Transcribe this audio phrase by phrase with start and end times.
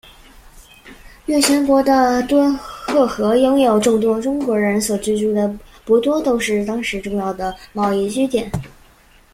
[1.27, 5.47] 越前国的敦贺和拥有众多中国人所居住的
[5.85, 8.51] 博多都是当时重要的贸易据点。